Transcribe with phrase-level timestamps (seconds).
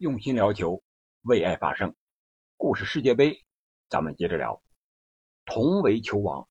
[0.00, 0.82] 用心聊球，
[1.24, 1.94] 为爱发声。
[2.56, 3.44] 故事世界杯，
[3.90, 4.62] 咱们接着聊。
[5.44, 6.48] 同为球王，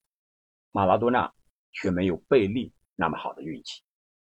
[0.69, 1.33] 马拉多纳
[1.71, 3.81] 却没有贝利那么好的运气。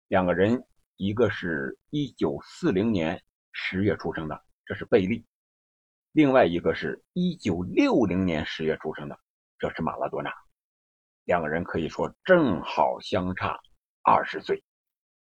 [0.08, 0.66] 两个人，
[0.98, 5.24] 一个是一九四零年十月出生的，这是贝利；
[6.14, 9.20] 另外一个是一九六零年十月出生的，
[9.60, 10.34] 这是马拉多纳。
[11.26, 13.60] 两个人可以说正好相差
[14.02, 14.64] 二十岁，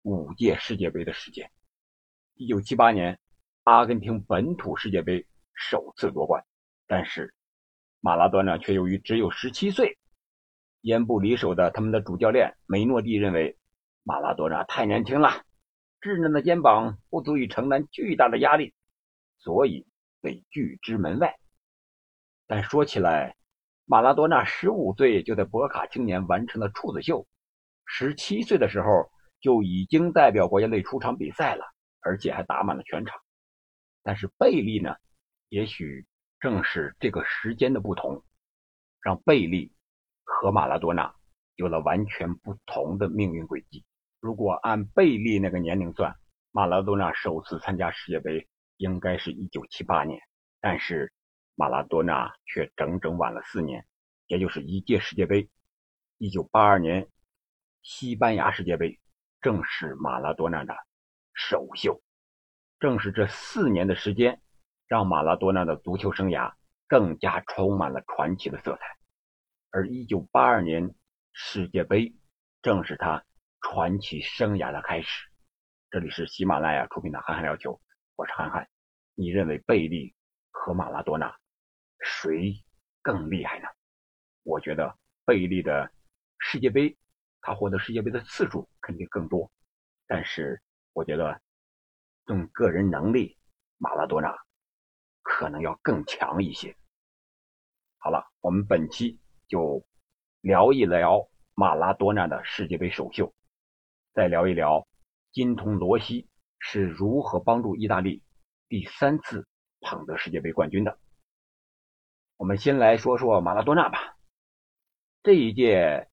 [0.01, 1.49] 五届世界杯的时间。
[2.33, 3.17] 一九七八年。
[3.63, 6.43] 阿根廷本土世界杯首次夺冠，
[6.87, 7.33] 但是
[7.99, 9.97] 马拉多纳却由于只有十七岁，
[10.81, 13.57] 烟不离手的他们的主教练梅诺蒂认为
[14.03, 15.43] 马拉多纳太年轻了，
[16.01, 18.73] 稚嫩的肩膀不足以承担巨大的压力，
[19.37, 19.85] 所以
[20.21, 21.37] 被拒之门外。
[22.47, 23.35] 但说起来，
[23.85, 27.27] 马拉多纳十五岁就在博卡青年完成了处子秀，
[27.85, 31.65] 十七岁的时候就已经代表国家队出场比赛了，
[32.01, 33.19] 而且还打满了全场。
[34.03, 34.95] 但是贝利呢？
[35.49, 36.05] 也许
[36.39, 38.23] 正是这个时间的不同，
[39.01, 39.73] 让贝利
[40.23, 41.15] 和马拉多纳
[41.55, 43.83] 有了完全不同的命运轨迹。
[44.19, 46.15] 如果按贝利那个年龄算，
[46.51, 50.21] 马拉多纳首次参加世界杯应该是一九七八年，
[50.61, 51.11] 但是
[51.55, 53.85] 马拉多纳却整整晚了四年，
[54.27, 55.49] 也就是一届世界杯。
[56.17, 57.07] 一九八二年
[57.81, 58.99] 西班牙世界杯
[59.41, 60.75] 正是马拉多纳的
[61.33, 62.01] 首秀。
[62.79, 64.41] 正是这四年的时间，
[64.87, 66.53] 让马拉多纳的足球生涯
[66.87, 68.97] 更加充满了传奇的色彩。
[69.69, 70.95] 而1982年
[71.33, 72.15] 世界杯
[72.61, 73.25] 正是他
[73.59, 75.29] 传奇生涯的开始。
[75.91, 77.73] 这里是喜马拉雅出品的《憨憨聊球》，
[78.15, 78.69] 我是憨憨。
[79.13, 80.15] 你认为贝利
[80.49, 81.35] 和马拉多纳
[82.01, 82.63] 谁
[83.01, 83.67] 更厉害呢？
[84.43, 85.91] 我觉得贝利的
[86.37, 86.97] 世界杯，
[87.41, 89.51] 他获得世界杯的次数肯定更多，
[90.07, 90.61] 但是
[90.93, 91.41] 我觉得。
[92.29, 93.35] 用个人能力，
[93.79, 94.37] 马拉多纳
[95.23, 96.75] 可能要更强一些。
[97.97, 99.83] 好了，我们本期就
[100.41, 103.33] 聊一聊马拉多纳的世界杯首秀，
[104.13, 104.87] 再聊一聊
[105.31, 108.21] 金童罗西是如何帮助意大利
[108.67, 109.47] 第三次
[109.79, 110.99] 捧得世界杯冠军的。
[112.37, 114.15] 我们先来说说马拉多纳吧。
[115.23, 116.07] 这一届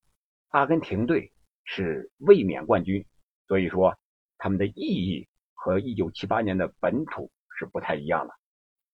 [0.48, 1.30] 阿根廷队
[1.64, 3.06] 是卫冕冠军，
[3.48, 3.98] 所以说
[4.38, 5.28] 他们的意义。
[5.66, 8.34] 和一九七八年的本土是不太一样的，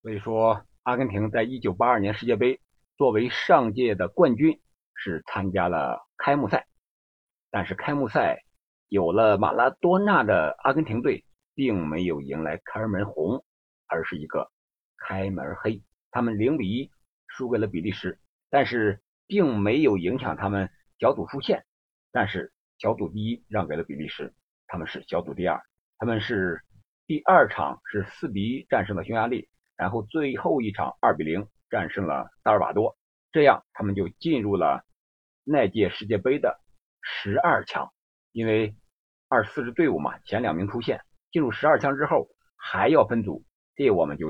[0.00, 2.62] 所以说阿根廷在一九八二年世界杯
[2.96, 4.58] 作为上届的冠军
[4.94, 6.66] 是参加了开幕赛，
[7.50, 8.42] 但是开幕赛
[8.88, 13.44] 有了马拉多纳的阿根廷队并没有迎来开门红，
[13.86, 14.50] 而是一个
[14.96, 16.90] 开门黑，他们零比一
[17.26, 18.18] 输给了比利时，
[18.48, 21.66] 但是并没有影响他们小组出线，
[22.12, 24.32] 但是小组第一让给了比利时，
[24.66, 25.62] 他们是小组第二。
[26.02, 26.60] 他们是
[27.06, 32.98] 第二场是四比一战胜了匈牙利，然后最后一场二比零战胜了萨尔瓦多，
[33.30, 34.84] 这样他们就进入了
[35.44, 36.58] 那届世界杯的
[37.02, 37.88] 十二强。
[38.32, 38.74] 因为
[39.28, 42.26] 二十四支队伍嘛，前两名出线，进入十二强之后
[42.56, 43.44] 还要分组，
[43.76, 44.26] 这我们就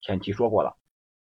[0.00, 0.78] 前期说过了，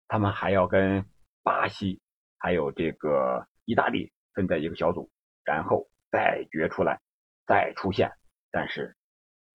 [0.07, 1.05] 他们还要跟
[1.43, 2.01] 巴西
[2.39, 5.11] 还有这个意大利分在一个小组，
[5.43, 7.01] 然后再决出来，
[7.45, 8.13] 再出线，
[8.53, 8.97] 但是。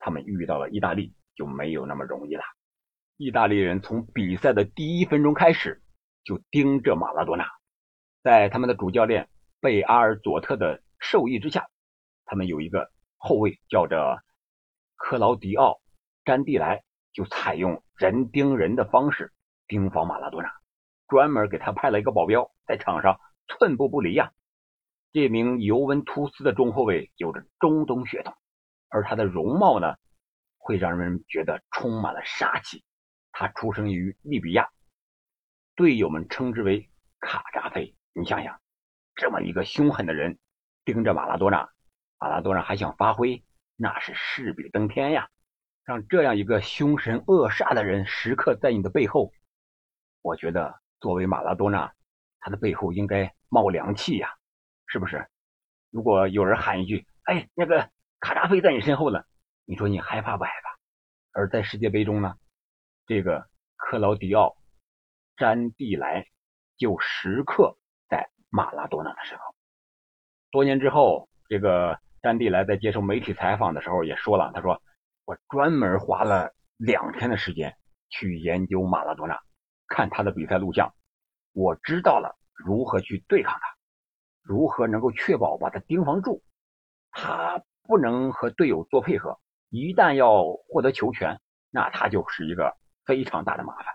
[0.06, 2.44] 他们遇到了意大利就没有那么容易了。
[3.18, 5.82] 意大利人从比赛的第一分钟开始
[6.24, 7.48] 就盯着马拉多纳，
[8.22, 9.28] 在他们的主教练
[9.60, 11.68] 贝阿尔佐特的授意之下，
[12.24, 14.22] 他们有一个后卫叫着
[14.96, 15.72] 克劳迪奥·
[16.24, 19.34] 詹蒂莱，就采用人盯人的方式
[19.66, 20.54] 盯防马拉多纳，
[21.08, 24.32] 专门给他派了一个保镖，在场上寸步不离呀。
[25.14, 28.36] 这名尤文图斯的中后卫有着中东血统。
[28.96, 29.98] 而他的容貌呢，
[30.58, 32.82] 会让人觉得充满了杀气。
[33.34, 34.70] 他出生于利比亚，
[35.76, 36.90] 队友们称之为
[37.20, 37.94] 卡扎菲。
[38.14, 38.62] 你想想，
[39.14, 40.40] 这么一个凶狠的人
[40.86, 41.70] 盯着马拉多纳，
[42.18, 43.44] 马拉多纳还想发挥，
[43.76, 45.28] 那是势比登天呀！
[45.84, 49.34] 让这样一个凶神恶煞的人时刻在你的背后，
[50.22, 51.94] 我觉得作为马拉多纳，
[52.40, 54.30] 他的背后应该冒凉气呀，
[54.88, 55.28] 是不是？
[55.92, 57.90] 如果有人喊一句：“哎，那个。”
[58.20, 59.24] 卡扎菲在你身后呢，
[59.66, 60.76] 你说你害怕不害怕？
[61.32, 62.36] 而在世界杯中呢，
[63.06, 64.50] 这个克劳迪奥·
[65.36, 66.26] 詹蒂莱
[66.78, 67.78] 就时刻
[68.10, 69.44] 在马拉多纳的身后。
[70.50, 74.82] 多年之后，这个詹蒂莱在接受媒体采访的时候也说了，他说
[75.26, 77.78] ：“我专门花了两天的时间
[78.10, 79.38] 去研究马拉多纳，
[79.88, 80.96] 看他的比赛录像，
[81.52, 83.76] 我知道了如何去对抗他，
[84.42, 86.42] 如何能够确保把他盯防住。
[87.12, 89.40] 他。”不能和队友做配合，
[89.70, 91.40] 一旦要获得球权，
[91.72, 93.86] 那他就是一个非常大的麻烦。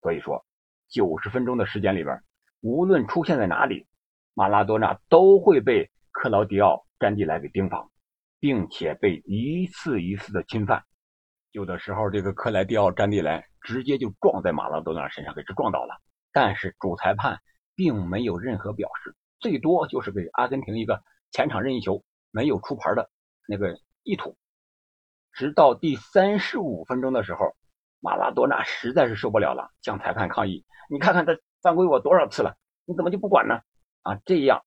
[0.00, 0.44] 所以说，
[0.88, 2.22] 九十分钟的时间里边，
[2.60, 3.86] 无论出现在哪里，
[4.34, 7.90] 马拉多纳都会被克劳迪奥·詹蒂莱给盯防，
[8.38, 10.84] 并且被一次一次的侵犯。
[11.52, 16.00] 有的时候，这个克莱迪奥·詹蒂莱直接就撞在马拉多纳身上，给这撞倒了。
[16.32, 17.40] 但是主裁判
[17.74, 23.10] 并没有任何表示，最多就是给阿根廷一个前场任意球，没有出牌的
[23.46, 24.36] 那个意图。
[25.32, 27.54] 直到第三十五分钟的时候。
[28.00, 32.54] 马拉多纳实在是受不了了，向裁判抗议：“你看看他犯规我多少次了，
[32.84, 33.58] 你怎么就不管呢？”
[34.04, 34.64] 啊，这样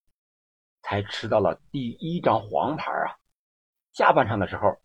[0.82, 3.16] 才吃到了第一张黄牌啊！
[3.94, 4.76] 下半场的时候，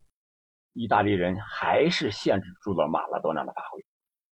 [0.71, 3.83] 意大利人还是限制住了马拉多纳的发挥，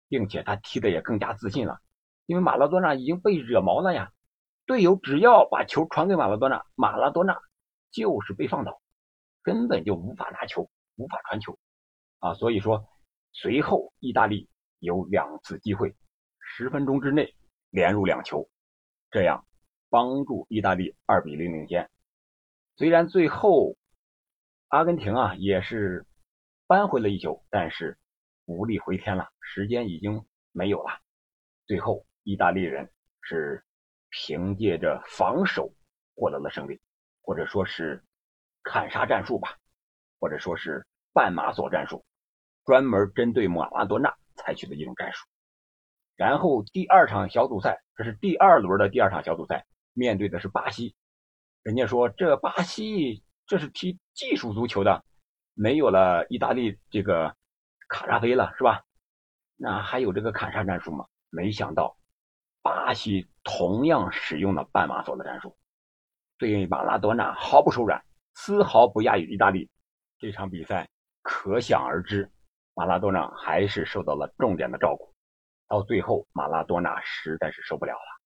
[0.08, 1.80] 并且他踢的也更加自信了，
[2.28, 4.12] 因为马拉多纳已经被惹毛了呀。
[4.66, 7.38] 队友只要把球传给马拉多纳，马拉多纳
[7.92, 8.80] 就是被放倒，
[9.44, 11.60] 根本就无法拿球，无法传球
[12.20, 12.34] 啊！
[12.34, 12.90] 所以说。
[13.36, 14.48] 随后，意大利
[14.78, 15.96] 有两次机会，
[16.40, 17.34] 十分钟之内
[17.72, 18.48] 连入两球，
[19.10, 19.48] 这样
[19.90, 21.90] 帮助意大利二比零领先。
[22.76, 23.76] 虽然最后
[24.68, 26.06] 阿根廷啊也是
[26.68, 27.98] 扳回了一球，但是
[28.46, 31.02] 无力回天了，时间已经没有了。
[31.66, 32.92] 最后，意大利人
[33.24, 33.66] 是
[34.12, 35.74] 凭借着防守
[36.14, 36.80] 获得了胜利，
[37.24, 38.06] 或者说是
[38.64, 39.58] 砍杀战术吧，
[40.20, 42.04] 或者说是半马索战术。
[42.66, 45.28] 专门针对马拉多纳采取的一种战术，
[46.16, 50.96] 然后第二场小组赛，这是第二轮的第二场小组赛，面对的是巴西。
[51.62, 55.04] 人家说这巴西这是踢技术足球的，
[55.54, 57.36] 没有了意大利这个
[57.90, 58.86] 卡扎菲了，是吧？
[59.58, 61.06] 那还有这个砍杀战术吗？
[61.30, 61.98] 没想到
[62.62, 65.58] 巴西同样使用了半马索的战术，
[66.38, 68.02] 对马拉多纳毫不手软，
[68.34, 69.70] 丝毫不亚于意大利。
[70.18, 70.90] 这场比赛
[71.22, 72.32] 可想而知。
[72.76, 75.14] 马拉多纳还是受到了重点的照顾，
[75.68, 78.22] 到最后马拉多纳实在是受不了了。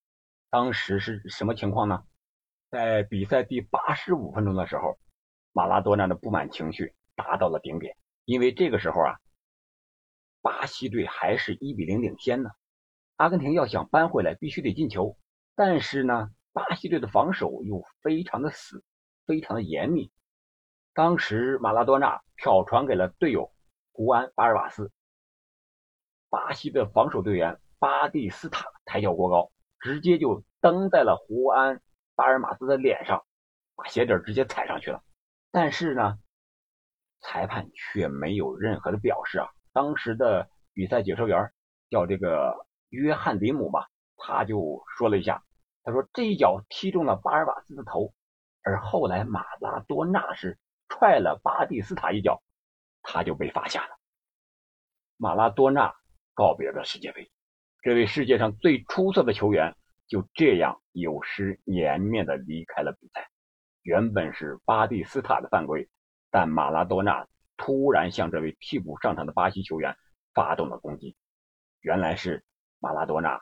[0.50, 2.04] 当时是什么情况呢？
[2.70, 4.98] 在比赛第八十五分钟的时候，
[5.52, 9.20] 马拉多纳的不满情绪达到了顶点，因为这个时候啊，
[10.42, 12.50] 巴西队还是一比零领先呢。
[13.18, 15.18] 阿根廷要想扳回来，必须得进球，
[15.56, 18.82] 但是呢，巴西队的防守又非常的死，
[19.28, 20.12] 非常的严密。
[20.94, 23.52] 当时马拉多纳挑传给了队友。
[24.00, 24.92] 胡安·巴尔瓦斯，
[26.30, 31.78] 巴西的防守队员巴蒂斯塔抬脚过高，直接就蹬在了胡安·
[32.14, 33.26] 巴尔马斯的脸上，
[33.76, 35.02] 把鞋底直接踩上去了。
[35.50, 36.20] 但是呢，
[37.22, 39.50] 裁判却没有任何的表示啊。
[39.74, 41.52] 当时的比赛解说员
[41.90, 45.44] 叫这个约翰·迪姆吧，他就说了一下，
[45.82, 48.14] 他说这一脚踢中了巴尔瓦斯的头，
[48.68, 50.58] 而后来马拉多纳是
[50.90, 52.44] 踹了巴蒂斯塔一脚。
[53.10, 53.96] 他就被罚下了。
[55.16, 55.96] 马拉多纳
[56.34, 57.32] 告别了世界杯，
[57.82, 59.74] 这位世界上最出色的球员
[60.10, 63.30] 就这样有失颜面的离开了比赛。
[63.84, 65.88] 原本是巴蒂斯塔的犯规，
[66.30, 67.26] 但马拉多纳
[67.56, 69.96] 突然向这位替补上场的巴西球员
[70.34, 71.16] 发动了攻击。
[71.80, 72.44] 原来是
[72.80, 73.40] 马拉多纳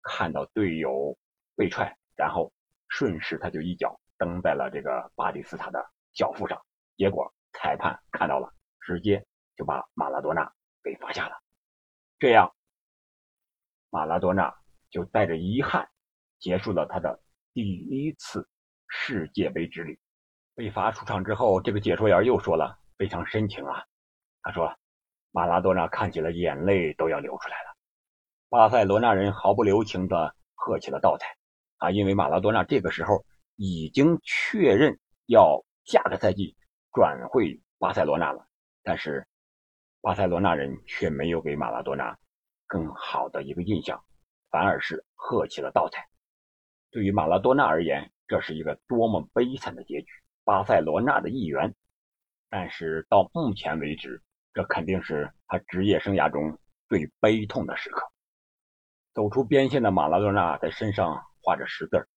[0.00, 1.18] 看到队友
[1.54, 2.50] 被踹，然后
[2.88, 6.56] 顺势他就一脚蹬在了这个巴蒂斯塔的脚腹上，
[6.96, 8.48] 结果裁判看到了。
[8.84, 9.24] 直接
[9.56, 10.52] 就把马拉多纳
[10.82, 11.36] 给罚下了，
[12.18, 12.52] 这样
[13.90, 14.52] 马拉多纳
[14.90, 15.88] 就带着遗憾
[16.40, 18.48] 结束了他的第一次
[18.88, 19.96] 世界杯之旅。
[20.56, 23.84] 被罚出场之后，这个解说员又说了，非常深情啊，
[24.42, 24.76] 他说
[25.30, 27.76] ：“马拉多纳看起来眼泪都要流出来了。”
[28.50, 31.36] 巴塞罗那人毫不留情的喝起了倒彩
[31.76, 33.24] 啊，因为马拉多纳这个时候
[33.64, 36.56] 已经确认要下个赛季
[36.92, 38.44] 转会巴塞罗那了。
[38.82, 39.24] 但是，
[40.00, 42.18] 巴塞罗那人却没有给马拉多纳
[42.66, 44.02] 更好的一个印象，
[44.50, 46.04] 反而是喝起了倒彩。
[46.90, 50.08] 对于马拉多纳而言，这是一个多么悲惨的结局！
[50.42, 51.72] 巴塞罗那的一员，
[52.50, 54.20] 但是到目前为止，
[54.52, 58.02] 这肯定是他职业生涯中最悲痛的时刻。
[59.14, 62.08] 走出边线的马拉多纳在身上画着十字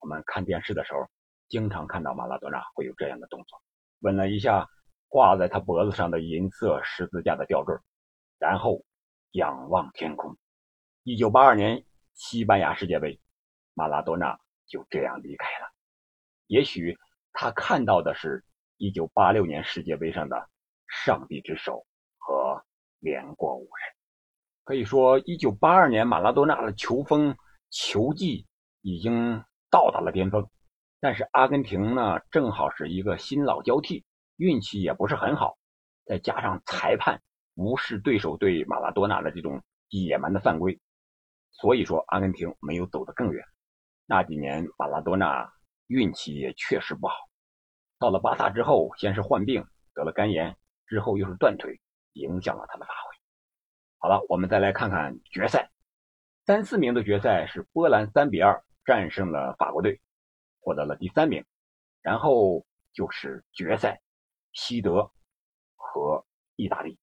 [0.00, 1.08] 我们看电视的时候，
[1.48, 3.60] 经常看到马拉多纳会有这样的动作，
[4.00, 4.68] 吻了一下。
[5.12, 7.74] 挂在他脖子上的银色十字架的吊坠，
[8.38, 8.84] 然后
[9.32, 10.38] 仰望天空。
[11.02, 13.20] 一九八二年西班牙世界杯，
[13.74, 14.38] 马拉多纳
[14.68, 15.68] 就这样离开了。
[16.46, 16.96] 也许
[17.32, 18.44] 他看到的是
[18.76, 20.48] 一九八六年世界杯上的
[20.86, 21.84] 上帝之手
[22.16, 22.64] 和
[23.00, 23.96] 连过五人。
[24.62, 27.36] 可以说，一九八二年马拉多纳的球风、
[27.70, 28.46] 球技
[28.82, 30.48] 已经到达了巅峰。
[31.00, 34.04] 但是阿根廷呢，正好是一个新老交替。
[34.36, 35.58] 运气也不是很好，
[36.06, 37.20] 再加上裁判
[37.56, 40.80] 无视对手对马拉多纳的这种野蛮的犯规，
[41.52, 43.44] 所以说阿根廷没有走得更远。
[44.06, 45.52] 那几年马拉多纳
[45.88, 47.14] 运气也确实不好，
[47.98, 49.62] 到了巴萨之后，先是患病
[49.92, 51.78] 得了肝炎，之后又是断腿，
[52.14, 53.14] 影响了他的发挥。
[53.98, 55.70] 好了，我们再来看看决赛，
[56.46, 60.00] 三四名的决赛是波兰三比二战胜了法国队，
[60.58, 61.44] 获得了第三名，
[62.02, 64.00] 然后就是决赛，
[64.52, 65.12] 西德
[65.76, 66.98] 和意大利。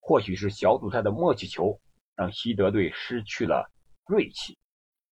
[0.00, 1.80] 或许是小组赛的默契球
[2.16, 3.70] 让西德队失去了
[4.08, 4.58] 锐气，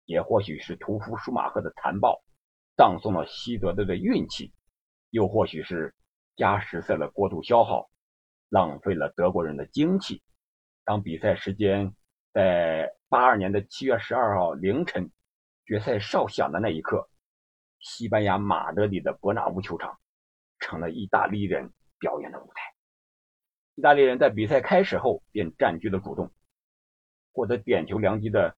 [0.04, 2.22] 也或许是屠夫舒马赫的残暴
[2.76, 4.52] 葬送了西德队的运气，
[5.10, 5.92] 又或许是
[6.36, 7.90] 加时赛的过度消耗
[8.50, 10.22] 浪费了德国人的精气。
[10.84, 11.92] 当比赛时间
[12.32, 15.10] 在八二年的七月十二号凌晨
[15.66, 17.08] 决赛哨响的那一刻，
[17.80, 19.98] 西班牙马德里的伯纳乌球场
[20.58, 22.62] 成了意大利人表演的舞台。
[23.74, 26.30] 意大利人在比赛开始后便占据了主动，
[27.32, 28.56] 获得点球良机的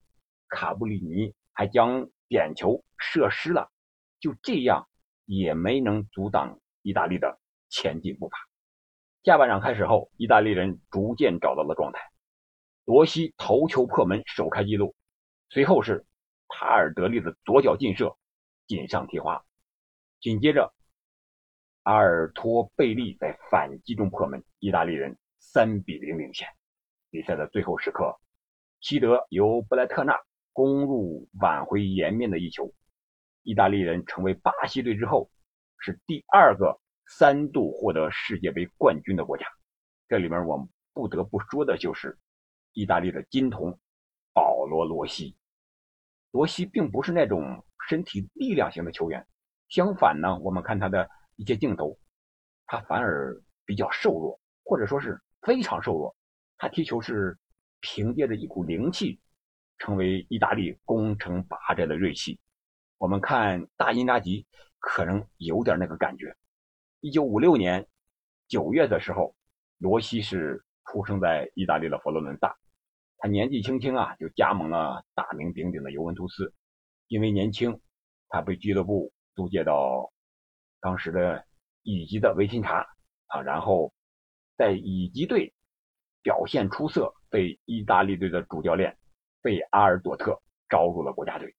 [0.48, 3.70] 卡布里尼还将点球射失了，
[4.18, 4.88] 就这样
[5.24, 8.36] 也没能阻挡意大利的前进步伐。
[9.22, 12.00] 下半场开始后，意大利人逐渐找到了状态，
[12.84, 14.94] 罗西头球破门首开纪录，
[15.48, 16.04] 随后是
[16.58, 18.16] 塔尔德利的左脚劲射
[18.66, 19.44] 锦上添花，
[20.20, 20.72] 紧接着。
[21.82, 26.48] 阿尔托贝利在反击中破门，意大利人三比零领先。
[27.10, 28.18] 比赛的最后时刻，
[28.80, 30.18] 西德由布莱特纳
[30.54, 32.72] 攻入挽回颜面的一球，
[33.42, 35.30] 意大利人成为巴西队之后
[35.78, 39.44] 是第二个三度获得世界杯冠军的国家。
[40.08, 42.18] 这里面我们不得不说的就是
[42.72, 43.78] 意大利的金童
[44.32, 45.36] 保罗·罗西。
[46.36, 49.26] 罗西并不是那种身体力量型的球员，
[49.68, 51.08] 相反呢，我们看他的。
[51.38, 51.94] 一些镜头，
[52.66, 56.16] 他反而比较瘦弱，或者说是非常瘦弱。
[56.56, 57.36] 他踢球是
[57.82, 59.20] 凭借着一股灵气，
[59.76, 62.40] 成为意大利攻城拔寨的锐气。
[62.96, 64.46] 我们看大因扎吉，
[64.78, 66.34] 可能有点那个感觉。
[67.00, 67.86] 一九五六年
[68.48, 69.36] 九月的时候，
[69.76, 72.56] 罗西是出生在意大利的佛罗伦萨。
[73.18, 76.52] 他年纪轻轻啊，就加盟了大名鼎鼎的尤文图斯。
[77.08, 77.80] 因为年轻，
[78.28, 80.12] 他被俱乐部租借到。
[80.78, 81.44] 当时的
[81.82, 82.86] 乙级的维新察
[83.26, 83.92] 啊，然后
[84.56, 85.52] 在乙级队
[86.22, 88.96] 表现出色，被意大利队的主教练
[89.42, 91.56] 贝阿尔朵特招入了国家队。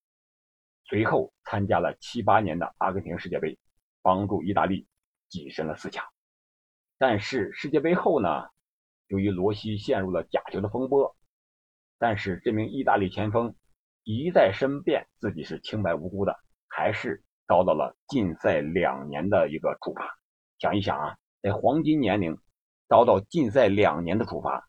[0.86, 3.58] 随后参加了七八年的阿根廷世界杯，
[4.02, 4.88] 帮助意大利
[5.30, 6.06] 跻身了四强。
[6.98, 8.48] 但是世界杯后呢，
[9.08, 11.17] 由于罗西陷入了假球的风波，
[12.00, 13.56] 但是这名意大利前锋
[14.04, 16.38] 一再申辩自己是清白无辜的，
[16.68, 17.24] 还是。
[17.50, 20.06] 遭到了禁赛两年的一个处罚。
[20.60, 22.38] 想一想啊，在黄金年龄
[22.90, 24.68] 遭到禁赛两年的处罚，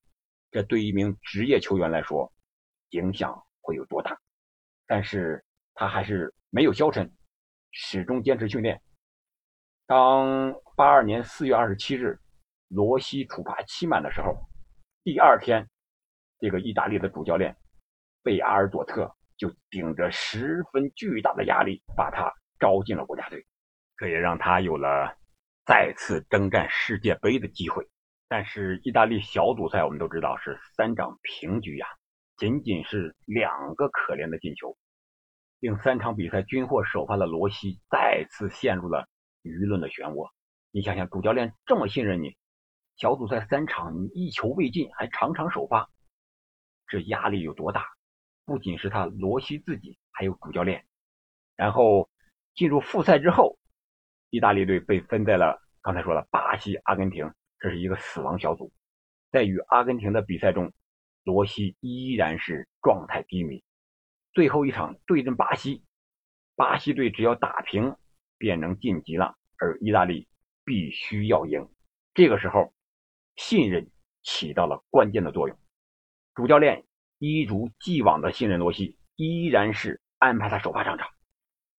[0.53, 2.33] 这对一名职业球员来说
[2.91, 4.17] 影响会有多大？
[4.87, 5.45] 但是
[5.75, 7.13] 他还是没有消沉，
[7.73, 8.81] 始终坚持训练。
[9.89, 12.17] 当八二年四月二十七日
[12.69, 14.37] 罗西处罚期满的时候，
[15.03, 15.69] 第二天，
[16.39, 17.57] 这个意大利的主教练
[18.23, 22.33] 贝阿尔佐特就顶着十分巨大的压力把他。
[22.61, 23.47] 招进了国家队，
[23.97, 25.17] 这也让他有了
[25.65, 27.87] 再次征战世界杯的机会。
[28.27, 31.87] 但是意大利小组赛我们都知道是三场平局呀，
[32.37, 34.77] 仅仅是两个可怜的进球，
[35.61, 39.09] 令三场比赛均获首发的罗西再次陷入了
[39.45, 40.29] 舆论的漩涡。
[40.73, 42.37] 你想想，主教练这么信任你，
[42.97, 45.89] 小组赛三场你一球未进，还场场首发，
[46.89, 47.87] 这压力有多大？
[48.45, 50.87] 不仅是他罗西自己，还有主教练，
[51.57, 52.09] 然后。
[52.55, 53.57] 进入复赛之后，
[54.31, 58.73] 意大利队被分在了刚才说了巴西、阿根廷，这是一个死亡小组。
[59.31, 60.73] 在与阿根廷的比赛中，
[61.23, 63.63] 罗西依然是状态低迷。
[64.33, 65.85] 最后一场对阵巴西，
[66.57, 67.95] 巴西队只要打平
[68.39, 70.27] 便能晋级了，而意大利
[70.65, 71.65] 必须要赢。
[72.13, 72.75] 这个时候，
[73.37, 73.89] 信任
[74.25, 75.57] 起到了关键的作用。
[76.39, 76.85] 主教练
[77.19, 81.09] 一如既往的信任罗西，依然是安排他首发上场。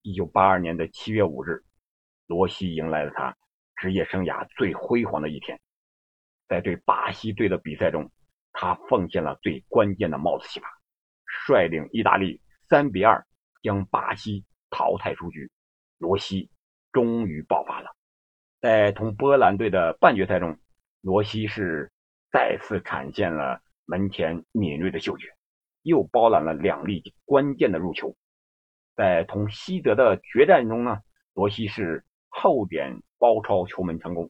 [0.01, 1.63] 一九八二年的七月五日，
[2.28, 3.38] 罗西迎来了他
[3.78, 5.58] 职业生涯最辉煌的一天。
[6.50, 8.12] 在对巴西队的比赛中，
[8.51, 10.68] 他奉献了最关键的帽子戏法，
[11.25, 13.25] 率领意大利三比二
[13.63, 15.50] 将巴西淘汰出局。
[16.00, 16.50] 罗西
[16.92, 17.96] 终于爆发了。
[18.60, 20.60] 在同波兰队的半决赛中，
[21.00, 21.89] 罗西是
[22.30, 25.27] 再次展现了门前敏锐的嗅觉，
[25.81, 28.15] 又包揽了两粒关键的入球。
[28.96, 31.00] 在同西德的决战中呢，
[31.34, 34.29] 罗西是后点包抄球门成功，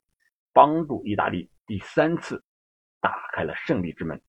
[0.54, 2.42] 帮助意大利第三次
[3.02, 4.22] 打开了胜利之门。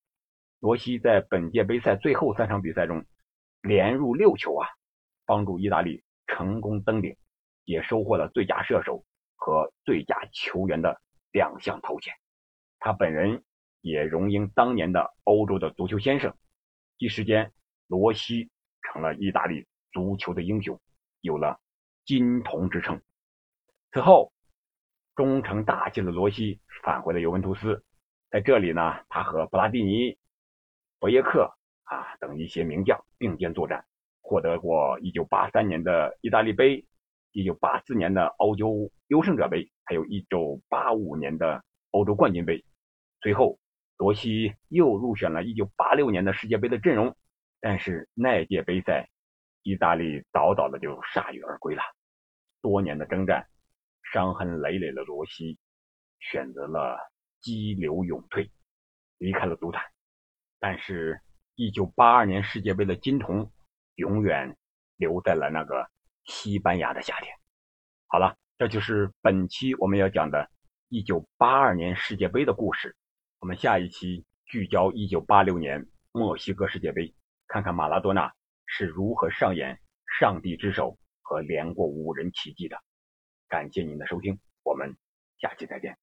[0.58, 3.04] 罗西在本届杯赛最后三场比赛中
[3.62, 4.66] 连入六球啊，
[5.26, 7.16] 帮助意大利成功登顶，
[7.64, 9.04] 也收获了最佳射手
[9.36, 12.12] 和最佳球员的两项头衔。
[12.80, 13.44] 他本人
[13.80, 16.34] 也荣膺当年的欧洲的足球先生。
[16.98, 17.50] 一时间，
[17.86, 18.50] 罗西
[18.82, 20.78] 成了意大利足球的英雄，
[21.22, 21.58] 有了
[22.04, 23.00] “金童”之称。
[23.92, 24.32] 此后，
[25.14, 27.82] 终成大器的罗西返回了尤文图斯，
[28.30, 30.18] 在这里呢，他和布拉蒂尼、
[30.98, 33.86] 博耶克啊等一些名将并肩作战，
[34.20, 36.84] 获得过1983年的意大利杯、
[37.32, 42.62] 1984年的欧洲优胜者杯，还有一985年的欧洲冠军杯。
[43.22, 43.58] 随后。
[44.00, 47.14] 罗西又入选了1986年的世界杯的阵容，
[47.60, 49.06] 但是那届杯赛，
[49.62, 51.82] 意大利早早的就铩羽而归了。
[52.62, 53.46] 多年的征战，
[54.10, 55.58] 伤痕累累的罗西
[56.18, 56.98] 选择了
[57.42, 58.50] 激流勇退，
[59.18, 59.84] 离开了足坛。
[60.58, 61.20] 但是
[61.56, 63.52] ，1982年世界杯的金童
[63.96, 64.56] 永远
[64.96, 65.86] 留在了那个
[66.24, 67.30] 西班牙的夏天。
[68.06, 70.50] 好了，这就是本期我们要讲的
[70.88, 72.96] 1982年世界杯的故事。
[73.40, 77.14] 我们下一期聚焦一九八六年墨西哥世界杯，
[77.48, 78.30] 看看马拉多纳
[78.66, 79.80] 是如何上演
[80.18, 82.76] 上帝之手和连过五人奇迹的。
[83.48, 84.94] 感谢您的收听，我们
[85.38, 85.96] 下期再见。